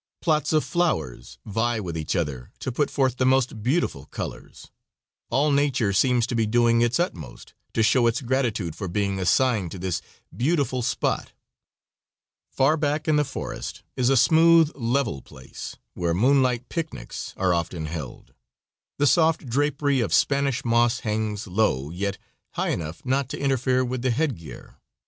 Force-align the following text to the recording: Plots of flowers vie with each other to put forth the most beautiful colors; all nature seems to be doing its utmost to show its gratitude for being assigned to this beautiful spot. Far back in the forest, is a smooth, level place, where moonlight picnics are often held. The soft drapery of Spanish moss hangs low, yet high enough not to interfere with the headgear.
Plots 0.19 0.51
of 0.51 0.63
flowers 0.63 1.37
vie 1.45 1.79
with 1.79 1.95
each 1.95 2.15
other 2.15 2.49
to 2.57 2.71
put 2.71 2.89
forth 2.89 3.17
the 3.17 3.25
most 3.27 3.61
beautiful 3.61 4.05
colors; 4.05 4.71
all 5.29 5.51
nature 5.51 5.93
seems 5.93 6.25
to 6.25 6.33
be 6.33 6.47
doing 6.47 6.81
its 6.81 6.99
utmost 6.99 7.53
to 7.73 7.83
show 7.83 8.07
its 8.07 8.21
gratitude 8.23 8.75
for 8.75 8.87
being 8.87 9.19
assigned 9.19 9.69
to 9.69 9.77
this 9.77 10.01
beautiful 10.35 10.81
spot. 10.81 11.33
Far 12.49 12.77
back 12.77 13.07
in 13.07 13.15
the 13.17 13.23
forest, 13.23 13.83
is 13.95 14.09
a 14.09 14.17
smooth, 14.17 14.71
level 14.73 15.21
place, 15.21 15.75
where 15.93 16.15
moonlight 16.15 16.67
picnics 16.67 17.35
are 17.37 17.53
often 17.53 17.85
held. 17.85 18.33
The 18.97 19.05
soft 19.05 19.45
drapery 19.45 19.99
of 19.99 20.15
Spanish 20.15 20.65
moss 20.65 21.01
hangs 21.01 21.45
low, 21.45 21.91
yet 21.91 22.17
high 22.53 22.69
enough 22.69 23.05
not 23.05 23.29
to 23.29 23.39
interfere 23.39 23.85
with 23.85 24.01
the 24.01 24.09
headgear. 24.09 24.79